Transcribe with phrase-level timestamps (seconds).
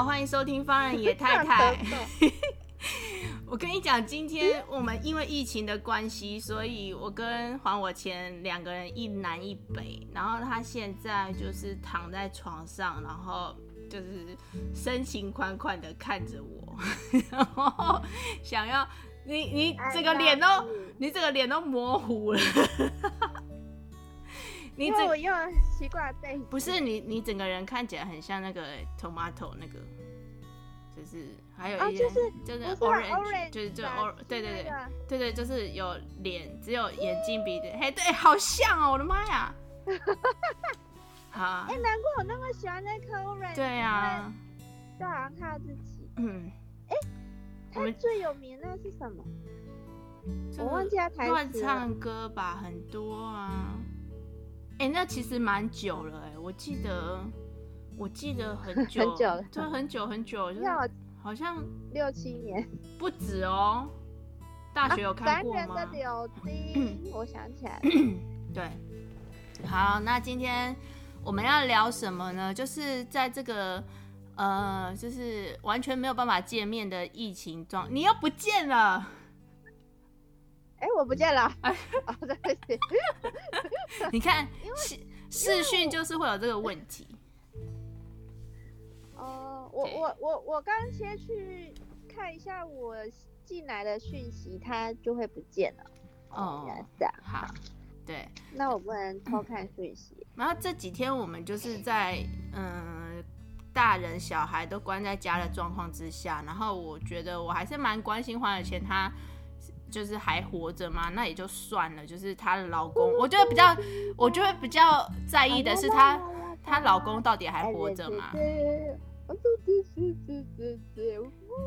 [0.00, 1.76] 好，欢迎收听方人野太太。
[3.44, 13.54] 我跟你讲，今天我们因为疫情的关系，所以我跟还我钱两个人一南一北，然后他现在就是躺在床上，然后
[13.90, 14.34] 就是
[14.74, 16.74] 深情款款的看着我，
[17.30, 18.00] 然后
[18.42, 18.88] 想要
[19.26, 20.46] 你你这个脸都
[20.96, 22.40] 你这个脸都模糊了。
[24.80, 25.36] 你因为我用
[25.78, 28.62] 习惯背，不是你，你整个人看起来很像那个
[28.98, 29.78] tomato 那个，
[30.96, 34.72] 就是还有一些、哦、就是就是 orange，就是就 or 对对对
[35.06, 39.54] 对对，就是有脸，只有眼睛鼻子，嘿，对，好像哦，我的妈呀！
[41.28, 44.32] 好，哎、欸，难怪我那么喜欢那颗 orange，对啊，
[44.98, 46.50] 就好像看到自己，嗯，
[46.88, 47.00] 哎、欸，
[47.70, 49.22] 他最有名的是什么？
[50.56, 51.30] 我忘记他台词。
[51.30, 53.76] 乱唱歌吧，很多啊。
[54.80, 57.22] 哎、欸，那其实蛮久了哎、欸，我记得，
[57.98, 60.90] 我记得很久，很久了，就很久很久，就是
[61.22, 62.66] 好像六七年，
[62.98, 63.86] 不止哦。
[64.72, 65.60] 大学有看过吗？
[65.60, 67.90] 啊、男人的柳丁，我想起来了。
[68.54, 68.70] 对，
[69.66, 70.74] 好，那今天
[71.22, 72.54] 我们要聊什么呢？
[72.54, 73.84] 就是在这个
[74.36, 79.06] 呃，就是完全没有办法见面的疫情状，你又不见了。
[80.80, 81.52] 哎、欸，我不见了！
[81.60, 81.70] 哎，
[82.06, 82.78] 哦，对不起。
[84.10, 84.98] 你看，视
[85.30, 87.06] 视讯就是会有这个问题。
[89.14, 91.74] 哦、呃，我我我我刚先去
[92.08, 92.96] 看一下我
[93.44, 95.84] 进来的讯息，它就会不见了。
[96.30, 97.14] 哦，原来是这样。
[97.22, 97.46] 好，
[98.06, 98.26] 对。
[98.52, 100.26] 那我不能偷看讯息、嗯。
[100.36, 103.22] 然后这几天我们就是在嗯，
[103.74, 109.12] 大人小孩都关在家的状况之下，然后我觉得我还是蛮关心黄小千他。
[109.90, 111.10] 就是还活着吗？
[111.14, 112.06] 那也就算了。
[112.06, 113.76] 就是她的老公，我觉得比较，
[114.16, 116.18] 我觉得比较在意的是她，
[116.64, 118.30] 她老公到底还活着吗？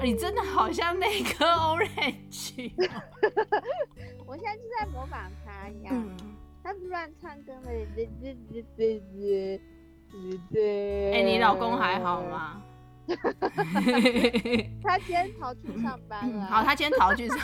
[0.01, 2.71] 你真的好像那个 Orange。
[4.25, 5.93] 我现在就在模仿他一样，
[6.63, 7.69] 他不乱唱歌吗？
[11.13, 12.61] 哎，你老公还好吗？
[14.83, 16.45] 他今天逃去上班了。
[16.47, 17.41] 好，他今天逃去上，哇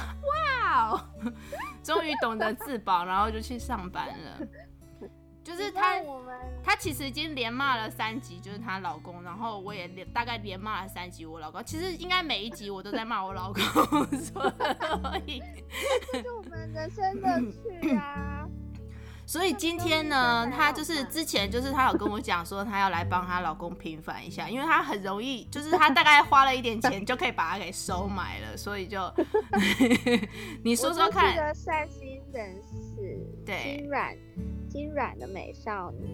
[0.72, 1.02] 哦，
[1.84, 4.48] 终于懂得自保，然后就去上班了。
[5.42, 6.00] 就是他，
[6.64, 11.64] 他其实已经连骂了三集，就是她老公，然后我也连大概连骂了三集我老公。
[11.64, 13.64] 其实应该每一集我都在骂我老公，
[14.20, 14.54] 所
[15.26, 15.42] 以
[16.12, 18.39] 这是我们人生的趣啊。
[19.30, 29.00] 所以今天呢，她就是之前就是她有跟我讲说，她要来帮她老公平反一下，因为她很容易，就是她大概花了一点钱就可以把它给收买了，所以就
[30.66, 31.28] 你说说看。
[31.28, 34.18] 我是个善心人士，对，心软
[34.72, 36.08] 心软的美少女，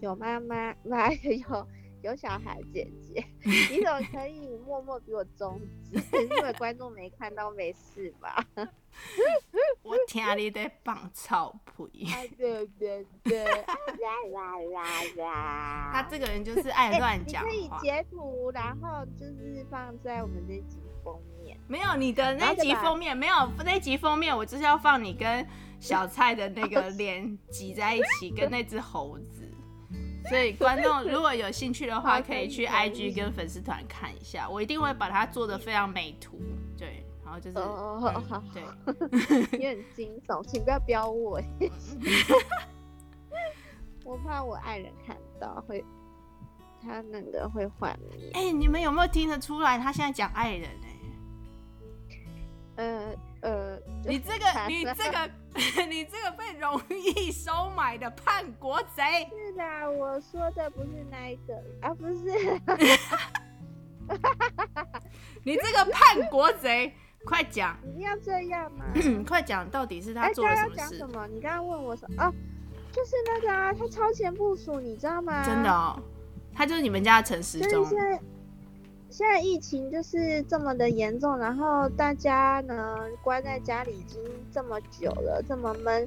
[0.00, 1.68] 有妈妈，妈有
[2.02, 6.00] 有小孩姐姐， 你怎么可以默默比我中指？
[6.18, 8.44] 因为观众没看到，没事吧？
[9.82, 12.06] 我听你在放臭屁。
[12.36, 13.64] 对对对，啦
[14.32, 17.42] 啦啦啦他这个人就是爱乱讲。
[17.44, 21.58] 欸、你可以截图，然后就是放在我们这集封面。
[21.68, 23.34] 没有你的那集封面，没有
[23.64, 25.46] 那集封面，我就是要放你跟
[25.80, 29.48] 小蔡的那个脸挤在一起，跟那只猴子。
[30.28, 36.40] 所以观众如果有兴趣的话，可以去 IG 跟粉丝团看一下，我一定会把它做得非常美图。
[36.76, 37.04] 对。
[37.24, 38.62] 然后就是哦，好好，对，
[39.58, 41.40] 你很惊悚，请不要飙我，
[44.04, 45.82] 我怕我爱人看到会，
[46.82, 48.30] 他那个会幻灭。
[48.34, 49.78] 哎、欸，你们有没有听得出来？
[49.78, 50.86] 他现在讲爱人呢、
[52.76, 53.14] 呃，
[54.08, 55.30] 你这个， 你这个，
[55.86, 59.28] 你这个被容易收买的叛国贼。
[59.30, 62.60] 是的，我说的不是那一个啊，不是。
[65.44, 66.94] 你这个叛国贼。
[67.24, 67.78] 快讲！
[67.84, 68.84] 一定要这样吗？
[69.24, 70.98] 快讲，到底是他做了什么事？
[70.98, 71.24] 什么？
[71.28, 72.24] 你刚刚问我什么？
[72.24, 72.34] 哦，
[72.90, 75.44] 就是那个啊，他超前部署，你知道吗？
[75.46, 76.02] 真的哦，
[76.52, 77.84] 他就是你们家的陈时中。
[77.84, 78.20] 现在
[79.12, 84.18] 现在疫情就是这么的严重，然后大家呢关在家里已经
[84.50, 86.06] 这么久了，这么闷。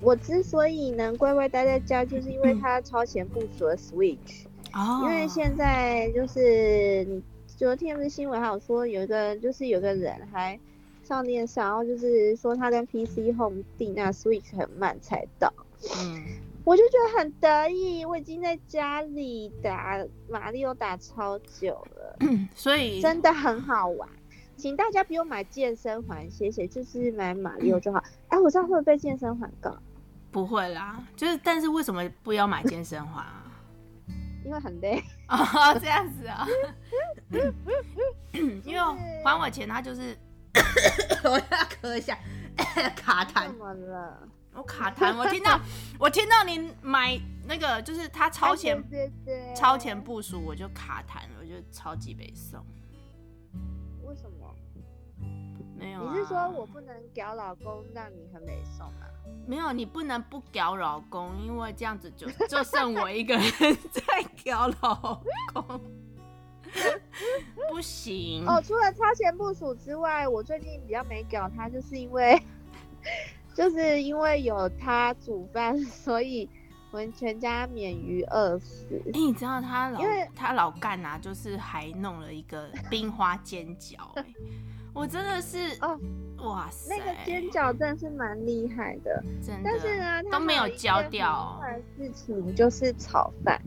[0.00, 4.46] 我之所以能乖乖待在家，就是因为他超前部署了 Switch。
[4.72, 10.58] 哦，因为现在就是昨天不是新闻还有说有一个就是有个人还
[11.04, 15.52] 上电视，然后就是说他跟 PC Home 订那 Switch 很慢才到。
[16.00, 16.24] 嗯，
[16.68, 22.18] 我就觉得很得意，我已经在家里打马里奥打超久了，
[22.54, 24.06] 所以真的很好玩。
[24.54, 27.98] 请大家不用买健身环，谢谢，就是买马里奥就好。
[28.28, 29.74] 哎、嗯，我知道会不会被健身环告？
[30.30, 33.44] 不会啦，就是但是为什么不要买健身环啊？
[34.44, 35.38] 因为很累 哦，
[35.80, 36.46] 这样子啊。
[38.32, 38.80] 因为
[39.24, 40.14] 还我钱，他就是
[41.24, 41.40] 我要
[41.80, 42.18] 咳一下，
[42.90, 43.46] 卡痰。
[43.46, 44.28] 怎么了？
[44.54, 45.60] 我卡痰，我听到
[46.00, 47.16] 我听到你买
[47.46, 48.82] 那个，就是他超前
[49.54, 52.58] 超前部署，我就卡痰，我就超级北宋。
[54.02, 54.52] 为什么？
[55.76, 56.12] 没有、啊？
[56.12, 59.06] 你是说我不能屌老公，让你很美送啊？
[59.46, 63.52] 没有，你不能不屌老公，因为这样子就 就剩我一个人
[63.92, 64.02] 在
[64.42, 65.22] 屌老
[65.52, 65.80] 公，
[67.70, 68.44] 不行。
[68.44, 72.42] 哦，除了超前部署之外，我最近比较没屌他，就是因为。
[73.54, 76.48] 就是因为有他煮饭， 所以
[76.90, 78.86] 我们全家免于饿死。
[79.06, 83.96] 哎、欸，你知道他老，因为他老干啊，就是还弄了一个冰花煎饺。
[84.14, 84.24] 哎，
[84.94, 85.98] 我真的是哦，
[86.38, 89.62] 哇塞，那个煎饺真的是蛮厉害的，真的。
[89.64, 91.60] 但是呢，都没有焦掉。
[91.96, 93.60] 事情就是炒饭。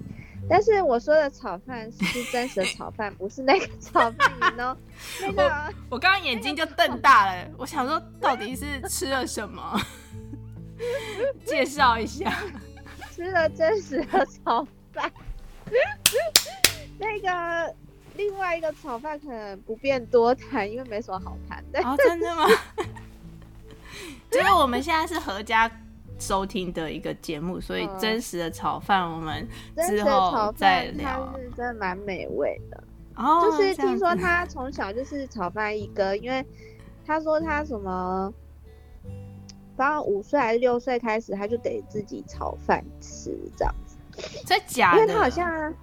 [0.50, 4.78] 但是我说的炒饭是真实的炒饭，不是那个 炒饭，你呢？
[5.22, 9.80] 那个我刚刚眼睛就瞪大了，我想说到底是吃了什么？
[11.46, 12.36] 介绍一下，
[13.16, 15.12] 吃了真实的炒饭。
[17.00, 17.76] 那个
[18.16, 21.80] 另外一个炒饭可能不便多谈，因为没什么好谈的。
[21.82, 22.46] 哦，真的吗？
[24.30, 25.70] 就是我们现在是合家。
[26.22, 29.46] 收听的一个节目，所以真实的炒饭我们
[29.88, 31.28] 之后再聊。
[31.34, 32.84] 它是真的蛮美味的
[33.16, 36.46] 哦，就是听说他从小就是炒饭一哥，因为
[37.06, 38.32] 他说他什么，
[39.76, 43.98] 反正五岁还是六岁开始，他就得自己炒饭吃这样子。
[44.46, 45.02] 真假的？
[45.02, 45.74] 因为他好像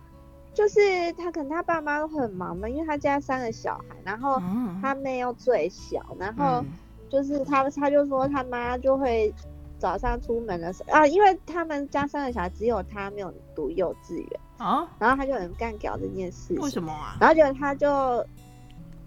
[0.54, 4.40] 就是他可能他爸妈都很忙嘛，因为他家三个小孩，然后
[4.80, 6.64] 他妹又最小，然后
[7.10, 9.34] 就是他他就说他妈就会。
[9.78, 16.58] 早上出门的时候啊，因为他们家三个小孩只有他没有读幼稚园啊，然后他就很干譙这件事情。
[16.58, 17.16] 为什么啊？
[17.20, 18.26] 然后就他就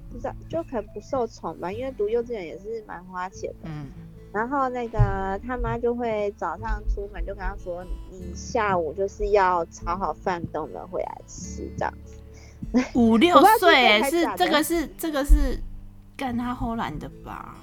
[0.09, 3.69] 不知道，就可能不受宠吧，因为读幼稚园也是蛮花钱的。
[3.69, 3.87] 嗯。
[4.33, 12.15] 然后那个他妈就会早上出门就跟他说：“你下午就是要炒好饭，等我们回来吃这样子。”
[12.95, 15.59] 五六岁是这个是这个是
[16.15, 17.57] 干他后来的吧？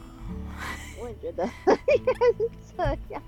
[1.08, 1.44] 我也觉得
[1.96, 2.84] 应该是这
[3.14, 3.22] 样，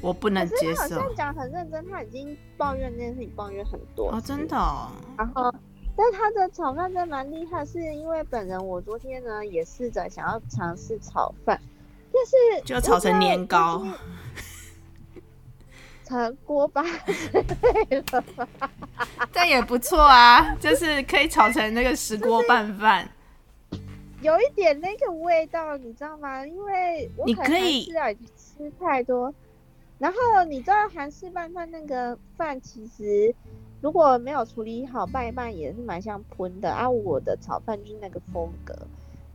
[0.00, 0.82] 我不能接受。
[0.82, 4.92] 好像讲很认真，他已经抱怨这件事情抱怨很多哦，真的哦。
[5.18, 5.52] 然后，
[5.96, 11.60] 但他的炒饭真的蛮厉害，是因为本人我昨天呢也试着想要尝试炒饭，
[12.12, 13.84] 但是就炒成年糕，
[16.04, 18.70] 成锅巴之类的吧，
[19.32, 23.10] 这也不错啊，就是可以炒成那个石锅拌饭。
[24.24, 26.46] 有一点那个味道，你知道吗？
[26.46, 29.32] 因为我可能吃啊吃太多，
[29.98, 33.34] 然后你知道韩式拌饭那个饭其实
[33.82, 36.88] 如果没有处理好，拌一拌也是蛮像喷的啊。
[36.88, 38.74] 我的炒饭就是那个风格，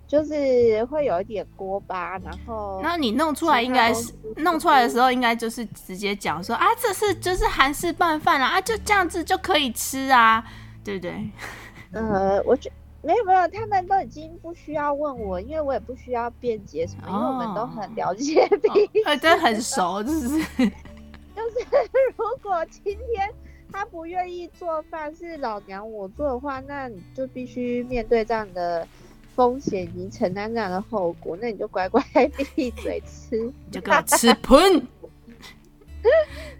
[0.07, 10.43] 就是会有一点锅巴，然后那你弄出来应该是弄出来的时候应该就是直接讲说啊，这是就是韩式拌饭啊，啊就这样子就可以吃啊，
[10.83, 11.29] 对不对？
[11.93, 12.71] 呃，我觉。
[13.01, 21.65] 没有没有，他们都已经不需要问我，因为我也不需要辩解什么，因为我们都很了解彼此，真的很熟，就是 就是，
[22.17, 23.33] 如果今天
[23.71, 28.85] 他不愿意做饭，是老娘我做的话，那你就必须面对这样的
[29.33, 32.03] 风险，你承担这样的后果，那你就乖乖
[32.53, 34.85] 闭嘴吃，就给我吃喷，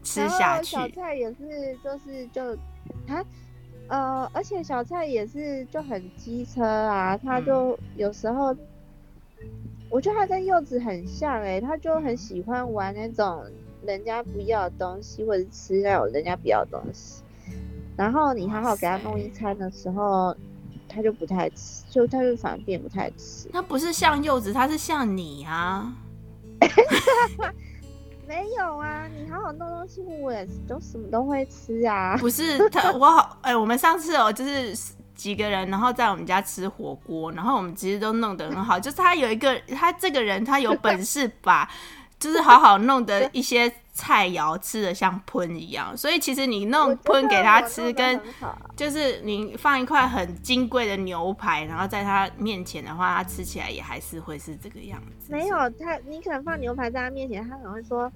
[0.03, 0.77] 吃下去。
[0.77, 2.55] 小菜也是，就是就
[3.13, 3.22] 啊。
[3.89, 8.55] 呃，而且小蔡也是就很机车啊，他就有时候，
[9.89, 13.43] 我觉得他跟柚子很像哎、欸，他就很喜欢玩那种
[13.86, 17.24] 人家不要的东西，或者吃那种人家不要的东西。
[17.98, 20.36] 然后你好好给他弄一餐的时候，
[20.88, 23.50] 他就不太吃，就他就反而变不太吃。
[23.51, 25.93] 他不是像柚子，他是像你啊。
[28.30, 32.16] 没有啊，你好好弄东西，我也都什么都会吃啊。
[32.20, 34.72] 不是 他，我好哎、欸，我们上次哦，就是
[35.16, 38.80] 几个人，然后在我们家吃火锅，然后我们其实都弄得很好。
[38.80, 41.68] 就是他有一个，他这个人他有本事把，
[42.20, 48.20] 就是好好弄的一些菜肴吃的像喷一样，所以其实你弄喷给他吃，跟
[48.76, 55.32] 就是你放一块很金贵的牛排，然后在他面前的话，他吃起来也还是会是这个样子。
[55.32, 58.12] 没有他，你可能放牛排在他面前，他可能会说，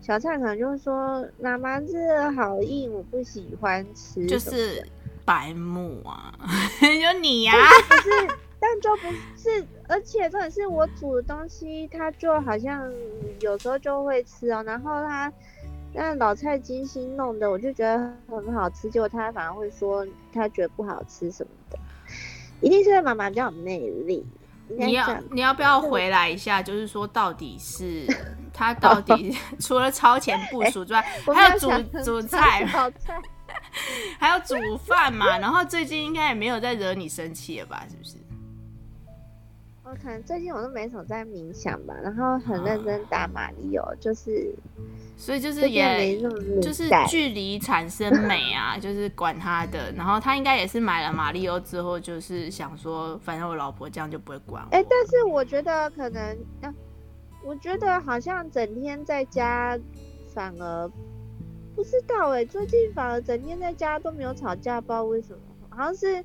[0.00, 4.84] 小蔡可能就会说，妈妈这个好硬，我不喜欢吃，就是
[5.24, 6.32] 白目啊，
[6.80, 7.54] 就你呀、
[8.62, 9.66] 但就不是。
[9.88, 12.90] 而且重点是我煮的东西，他就好像
[13.40, 14.62] 有时候就会吃哦。
[14.62, 15.30] 然后他
[15.92, 18.88] 那老蔡精心弄的，我就觉得很好吃。
[18.88, 21.78] 结果他反而会说他觉得不好吃什么的。
[22.62, 24.24] 一定是妈妈比较有魅力。
[24.68, 26.62] 你要你要不要回来一下？
[26.62, 28.06] 就是说，到底是
[28.54, 31.68] 他到底 除了超前部署之外，欸、还有煮
[32.02, 32.64] 煮菜，
[32.98, 33.20] 菜
[34.18, 35.36] 还有煮饭嘛？
[35.38, 37.84] 然后最近应该也没有再惹你生气了吧？
[37.90, 38.14] 是不是？
[40.00, 44.54] 可能最近我都没什么在冥想吧，然后很认真打马里奥，就是，
[45.16, 46.20] 所以就是也
[46.60, 49.92] 就是距离产生美啊， 就是管他的。
[49.92, 54.68] 然后他应该也是买了马里奥之后，就是想说，反正我老婆这样就不会管我。
[54.70, 56.74] 哎、欸，但是我觉得可能，啊，
[57.44, 59.78] 我觉得好像整天在家，
[60.34, 60.88] 反而
[61.74, 65.38] 不知道哎、欸，最近反而整天在家都没有吵架，不知道为什么，
[65.70, 66.24] 好像是。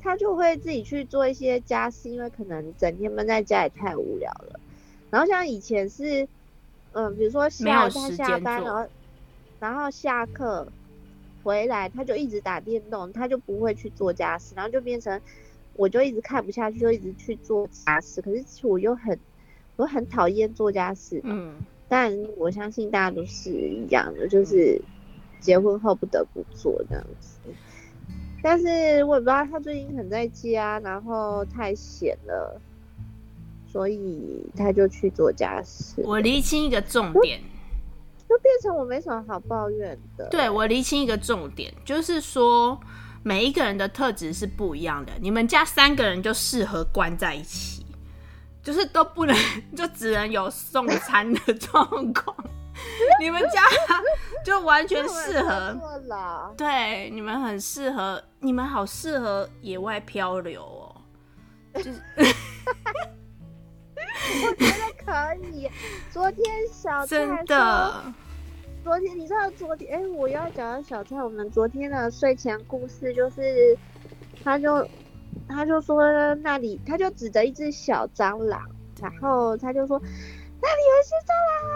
[0.00, 4.60] 他就会自己去做一些家事，因为可能整天闷在家也太无聊了。
[5.10, 6.24] 然后像以前是，
[6.92, 8.88] 嗯、呃，比如说下他下班然后，
[9.60, 10.68] 然后下课
[11.42, 15.20] 回来，他就一直打电动，他就不会去做家事，然后就变成
[15.74, 18.20] 我就一直看不下去，就一直去做家事。
[18.20, 19.18] 可是其实我又很
[19.76, 21.54] 我很讨厌做家事，嗯，
[21.88, 24.80] 但我相信大家都是一样的，就是
[25.40, 27.38] 结婚后不得不做这样子。
[28.42, 32.60] 但是我也不知道他最近很在家，然后太闲了，
[33.66, 36.00] 所以他就去做家事。
[36.04, 37.40] 我厘清一个重点，
[38.28, 40.28] 就变成我没什么好抱怨的。
[40.30, 42.78] 对，我厘清一个重点，就是说
[43.24, 45.12] 每一个人的特质是不一样的。
[45.20, 47.84] 你们家三个人就适合关在一起，
[48.62, 49.36] 就是都不能，
[49.76, 52.36] 就只能有送餐的状况。
[53.20, 53.62] 你们家
[54.44, 55.76] 就完全适合，
[56.56, 60.94] 对，你们很适合，你们好适合野外漂流哦。
[61.74, 62.00] 就是，
[64.46, 65.70] 我觉得可以。
[66.10, 68.02] 昨天小蔡真的，
[68.82, 73.76] 昨天你知道昨天，哎、欸，我要讲到小蔡，我们昨天的睡前故事就是，
[74.42, 74.88] 他就
[75.48, 76.02] 他就说
[76.36, 78.60] 那里，他就指着一只小蟑螂，
[79.00, 80.00] 然后他就说
[80.60, 81.67] 那里有一只蟑螂，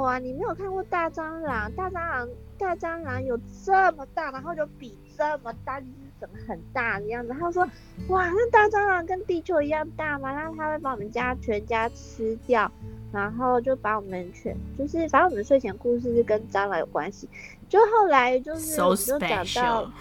[0.00, 0.18] 有啊？
[0.18, 1.70] 你没有看过大蟑螂？
[1.72, 2.28] 大蟑螂，
[2.58, 7.34] 大蟑螂有这么大，然后就比这么大，就是整个很大的样子。
[7.38, 7.68] 他说，
[8.08, 10.32] 哇，那大蟑螂跟地球一样大吗？
[10.32, 12.70] 然后他会把我们家全家吃掉，
[13.12, 17.28] 然后就把我们全，就是反正我们睡前故事是跟蟑螂有关系。
[17.68, 19.92] 就后来就是，so、就讲到，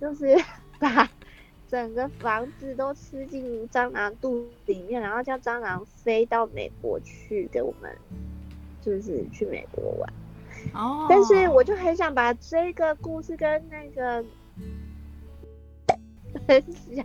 [0.00, 0.36] 就是
[0.78, 1.08] 把。
[1.70, 7.94] 整个房子都吃进蟑螂肚里面，然后叫蟑螂飞到美国去，给我们
[8.88, 10.12] 就是去美国玩。
[10.72, 11.06] 哦。
[11.08, 14.24] 但是我就很想把这个故事跟那个，
[16.46, 17.04] 等一下，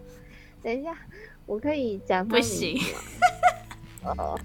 [0.61, 0.97] 等一下，
[1.45, 2.79] 我可以讲不行。
[4.03, 4.39] 哦。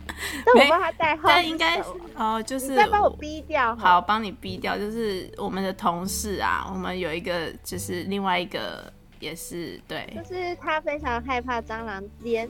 [0.45, 1.29] 但我帮他代号。
[1.29, 1.81] 但应该
[2.15, 3.75] 哦，就是再帮我逼掉。
[3.77, 4.77] 好，帮你逼掉。
[4.77, 8.93] 就是我们的同事啊，我们有一个，就是另外一个。
[9.21, 12.49] 也是对，就是他非常害怕蟑螂，连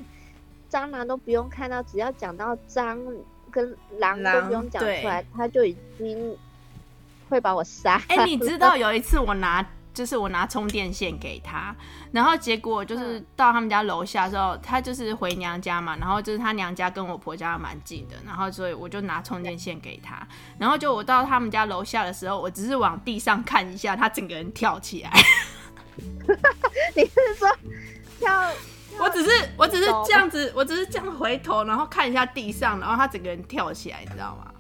[0.70, 3.02] 蟑螂都不用看到，只要讲到蟑
[3.58, 6.36] 跟狼都不用讲出来，他就已经
[7.28, 8.00] 会把我杀。
[8.06, 11.74] 哎、欸，你知道有一次我拿，就是我拿充电线给他，
[12.12, 20.24] 然后结果就是到他们家楼下的时候，他就是回娘家嘛，然后就是他娘家跟我婆家蛮近的，然后所以我就拿充电线给他，
[20.56, 25.10] 然后就我到他们家楼下的时候，我只是往地上看一下，他整个人跳起来。
[29.18, 34.54] 只是我只是这样子，我只是这样回头，然后看一下地上，然后他整个人跳起来，你知道吗？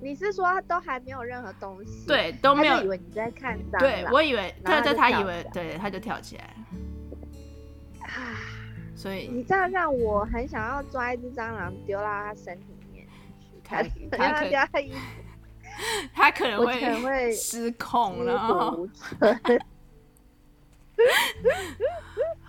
[0.00, 2.06] 你是说他都还没有任何东西？
[2.06, 2.82] 对，都没有。
[2.82, 3.80] 以为你在看蟑螂？
[3.80, 6.54] 对，我以为对对，他以为对，他就跳起来。
[8.02, 8.40] 啊，
[8.96, 13.82] 所以你这样让我很想要抓一只蟑螂丢到他身体里面去，他
[14.16, 14.66] 他他
[16.14, 18.88] 他他可能会失控，然后。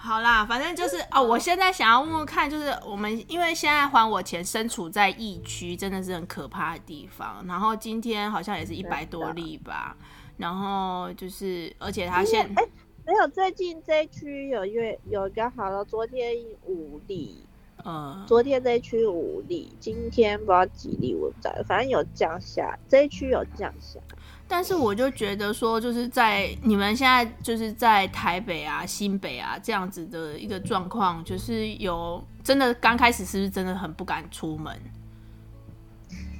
[0.02, 1.22] 好啦，反正就是哦。
[1.22, 7.44] 我现在想要问问看，就是我们因为现在还我钱身处在疫区，真的是很可怕的地方。
[7.46, 9.98] 然后今天好像也是一百多例吧。
[10.38, 12.70] 然后就是，而且他现哎、欸、
[13.06, 15.84] 没有，最近这一区有月有一个好了。
[15.84, 17.46] 昨天五例，
[17.86, 24.00] 嗯，昨天这一区五例，今天不知道几例，我不知道，反正有降下，这一区有降下。
[24.48, 34.76] 但是我就觉得说，就是在你们现在就是在台北啊、新北啊这样子的一个状况，就是有真的刚开始是不是真的很不敢出门？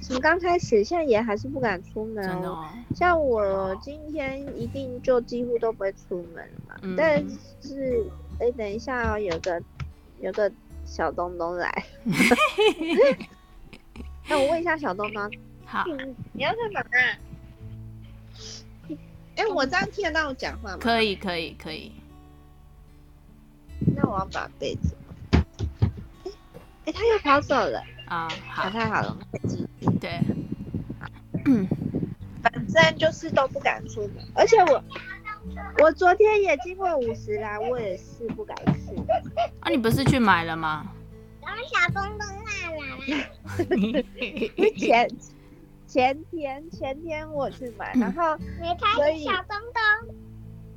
[0.02, 2.16] 什么刚开始，现在也还是不敢出门。
[2.26, 2.68] 真的哦。
[2.94, 6.76] 像我今天一定就几乎都不会出门嘛。
[6.82, 6.94] 嗯。
[6.96, 7.24] 但
[7.62, 8.04] 是，
[8.40, 9.62] 哎、欸，等一下哦，有个
[10.20, 10.52] 有个。
[10.90, 11.72] 小东东来
[14.28, 15.30] 那我问一下小东东，
[15.64, 15.84] 好，
[16.32, 16.80] 你要干嘛？
[19.36, 20.78] 哎、欸，我这样听得到我讲话吗？
[20.80, 21.92] 可以，可以，可以。
[23.96, 24.94] 那我要把被子。
[25.30, 25.44] 哎、
[26.86, 28.28] 欸，他又跑走了啊！
[28.50, 29.16] 好，太好了，
[30.00, 30.20] 对，
[31.46, 31.66] 嗯，
[32.42, 34.82] 反正就是都不敢出门，而且我。
[35.78, 38.94] 我昨天也经过五十啦，我也是不敢去。
[39.60, 40.86] 啊，你不是去买了吗？
[41.42, 44.02] 然后小东东来了。
[44.76, 45.08] 前
[45.86, 48.36] 前天前天我去买，然后
[48.94, 49.56] 所以小东
[50.04, 50.14] 东，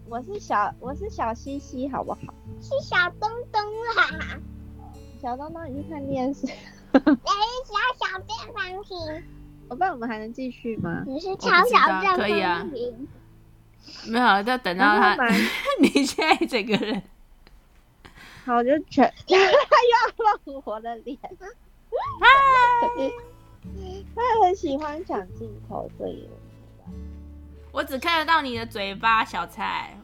[0.08, 2.20] 我是小我是小西西，好不好？
[2.62, 3.62] 是小东东
[3.96, 4.40] 啦。
[5.22, 6.48] 小东东，你去看电视。
[6.94, 7.06] 我 是
[7.66, 8.98] 小小正方形。
[9.70, 11.04] 我不知道我们还能继续吗？
[11.06, 12.18] 你是超小正方形。
[12.18, 12.66] 可以啊。
[14.08, 15.18] 没有，要等到他。
[15.80, 17.02] 你现在整个人，
[18.46, 19.46] 好就全， 他又
[20.25, 21.18] 要露我的脸。
[24.16, 26.30] 他很喜欢抢镜头，所以。
[27.72, 29.98] 我只看得到你的嘴巴，小蔡。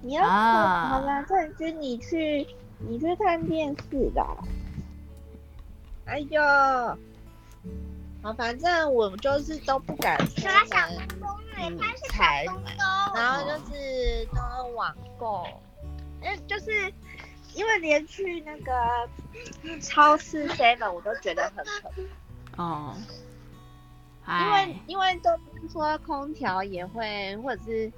[0.00, 2.46] 你要、啊、好啦，冠军，你去，
[2.78, 4.36] 你去看电视啦。
[6.06, 6.42] 哎呦，
[8.22, 11.41] 好，反正我就是都不敢出门。
[11.62, 11.78] 嗯，
[12.08, 12.76] 才买，
[13.14, 15.46] 然后就是都网购，
[16.20, 16.92] 嗯，就是
[17.54, 18.72] 因为连去那个
[19.80, 22.08] 超市 seven 我都觉得很疼
[22.56, 22.96] 哦，
[24.26, 25.30] 因为因为都
[25.70, 27.92] 说空调也会或者是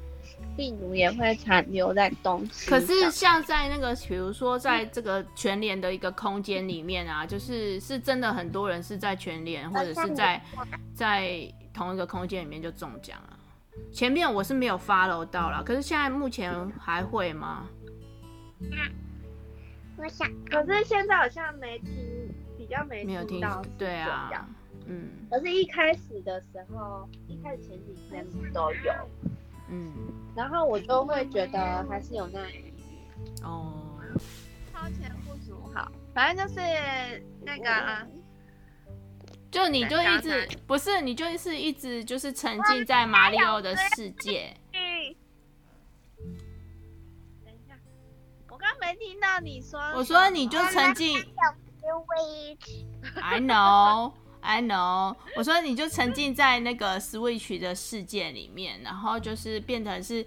[0.57, 10.43] 病毒也会残留在东西，可是像在那个比如说在这个全联的一个空间里面啊，就是是真的很多人是在全联或者是在
[10.95, 13.39] 在同一个空间里面就中奖了。
[13.93, 17.67] 前面我是没有 follow 到了，可是现在目前还会吗？
[19.97, 21.89] 我想，可是现在好像没听，
[22.59, 23.63] 比较没没有听到。
[23.79, 24.49] 对啊，
[24.87, 25.11] 嗯。
[25.31, 28.93] 可是一开始的时候，一开始前几天都有，
[29.69, 29.93] 嗯。
[30.35, 32.75] 然后我就会觉得还是有那疑虑。
[33.43, 33.73] 哦。
[34.73, 36.61] 超前部署好，反正就是
[37.41, 37.71] 那个。
[37.71, 38.24] 嗯
[39.55, 44.53] 就你就一直不是，你就是一直就是沉浸在马里奥的世界。
[44.73, 44.83] 等
[47.53, 47.79] 一下，
[48.51, 49.79] 我刚没听到你说。
[49.95, 51.25] 我说你就沉浸。
[53.23, 55.15] I know, I know。
[55.37, 60.27] 我说你就沉浸在那个 Switch 的世界里面，然后就是变成是，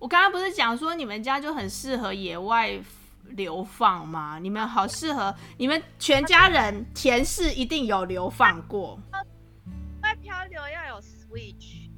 [0.00, 2.82] 我刚刚不是讲说你们家就很适合野外。
[3.30, 4.38] 流放吗？
[4.38, 8.98] 你们好适合，你们全家人前世一定有流放过。
[10.02, 11.90] 外漂流要有 switch，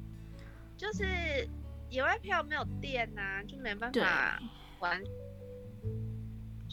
[0.77, 1.47] 就是
[1.89, 4.39] 野外漂没有电呐、啊，就没办法
[4.79, 5.01] 玩。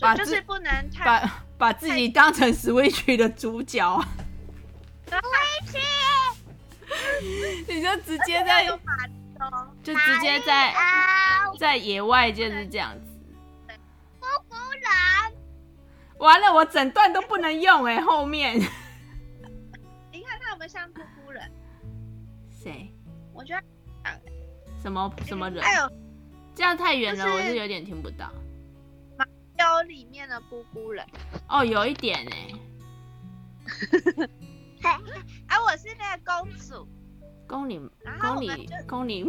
[0.01, 4.01] 把就是不能太把把自己当成 switch 的主角。
[5.07, 5.79] switch，
[7.69, 8.67] 你就直接在，
[9.83, 10.75] 就直接在
[11.59, 12.93] 在野外就是这样
[16.25, 18.57] 完了，我整段都不能用哎，后面。
[20.11, 21.53] 你看他有没有像姑姑人？
[22.51, 22.93] 谁？
[23.33, 23.63] 我觉得
[24.83, 25.63] 什么什么人？
[25.63, 25.91] 哎呦，
[26.55, 28.33] 这样太远了，我是有点听不到。
[29.17, 31.05] 马里奥里面的姑姑人。
[31.49, 32.49] 哦，有一点哎。
[35.49, 36.89] 啊，我是那个公主。
[37.47, 37.79] 宫里，
[38.21, 39.25] 宫里，宫里。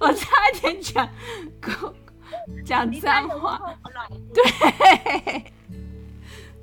[0.00, 1.08] 我 差点讲
[2.64, 3.76] 讲脏话。
[4.32, 5.52] 对。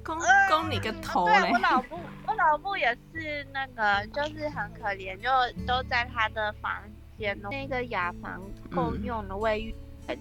[0.09, 0.17] 攻
[0.49, 1.39] 攻你个头嘞！
[1.41, 5.29] 对，我老母，我老母也是那个，就是很可怜，就
[5.67, 6.71] 都在他的房
[7.17, 7.49] 间哦。
[7.51, 8.41] 那个雅房
[8.73, 9.75] 共用的卫浴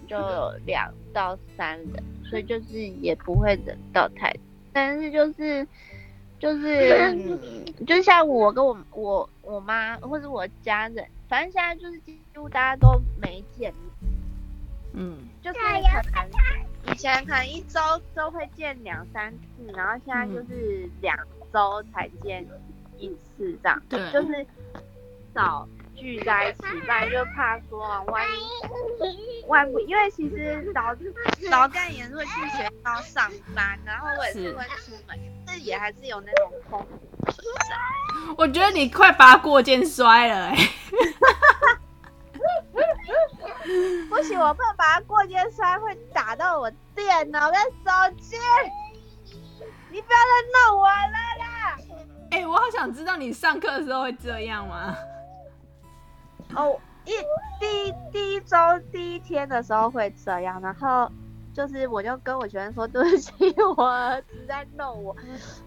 [0.07, 4.31] 就有两到三人，嗯，所以就是也不会人到太。
[4.71, 5.67] 但是就是
[6.37, 13.73] 就是，嗯，就像我跟我我我妈或者我家人，反正现在就是几乎大家都没见。
[14.93, 17.79] 嗯，就是可能以前可能一周
[18.15, 21.17] 都会见两三次，然后现在就是两
[21.53, 22.45] 周才见
[22.97, 23.81] 一次这样。
[23.87, 24.45] 对，就是
[25.33, 30.95] 少聚在一起，不然就怕说万一万不，因为其实老
[31.49, 37.75] 老干也是会去学校上班，然后我也是会出门，但也还是有那种风险存在。
[38.37, 40.69] 我觉得你快把过肩摔了哎、欸！
[44.09, 48.37] 不行，我不能把它过肩摔，会打到我电脑跟手机。
[49.91, 51.77] 你不要再弄我了啦！
[52.31, 54.95] 哎、欸，我好想知道你上课的时候会这样吗？
[56.55, 57.11] 哦，一
[57.59, 58.55] 第一第一周
[58.91, 61.11] 第一天的时候会这样，然后
[61.53, 63.33] 就是我就跟我学生说对不起，
[63.77, 65.15] 我儿子在弄我。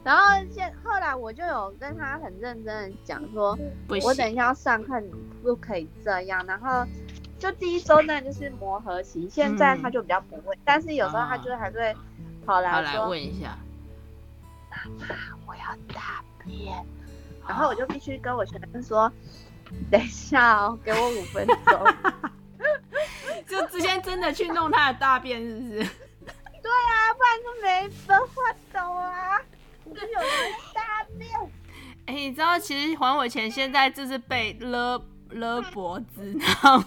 [0.05, 0.23] 然后
[0.53, 3.59] 现后来我就有跟他很认真的讲说，
[4.05, 5.11] 我等一下要上课，你
[5.43, 6.47] 不可以这样。
[6.47, 6.87] 然后
[7.43, 11.97] 就第一周呢就是磨合期，现在他就比较不会，嗯、但是有时候他就还是会
[12.47, 13.59] 跑来说，好来问一下。
[14.71, 16.73] 妈妈，我要大便，
[17.45, 19.13] 然后我就必须跟我学生说，
[19.91, 21.85] 等一下哦，给我五分钟。
[23.49, 25.79] 就之前真的去弄他的大便，是不是？
[25.83, 28.35] 对啊，不然就没分化
[28.73, 29.41] 走啊。
[29.85, 30.19] 我就有
[30.73, 31.29] 大便。
[32.07, 34.97] 哎、欸，你知道，其实还我钱，现在就是被勒
[35.33, 36.81] 勒脖子，然后我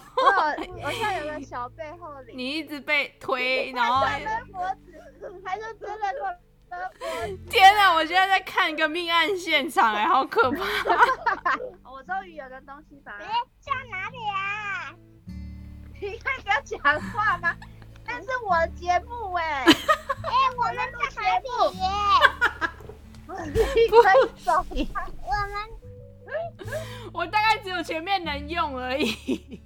[0.82, 6.36] 我现在有个小背后领，你一直被推，然后勒脖子，还是真的勒。
[7.48, 7.94] 天哪！
[7.94, 10.58] 我现在在看一个命案现场，哎，好可怕！
[11.84, 13.12] 我终于有个东西把。
[13.12, 13.26] 哎，
[13.60, 14.92] 在哪里啊？
[16.00, 16.78] 你可以不要讲
[17.12, 17.54] 话吗？
[18.04, 19.64] 那是我的节目哎。
[19.64, 20.82] 哎，我们在
[21.14, 21.46] 海里
[21.78, 21.84] 耶。
[23.74, 24.48] 你可以走。
[24.58, 25.54] 我们，
[27.12, 29.60] 我大概只有前面能用而已。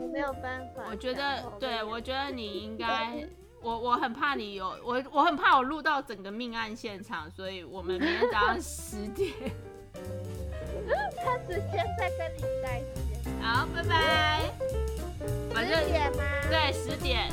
[0.00, 0.82] 我没有办法。
[0.90, 3.26] 我觉得，对，我觉得你应该。
[3.64, 9.32] 我我很怕你有我我很怕我录到整个命案现场，所以我们明天早上十点，
[11.16, 13.40] 他直接再跟你再见。
[13.40, 14.52] 好，拜拜。
[15.64, 16.22] 十点吗？
[16.50, 17.32] 对，十点。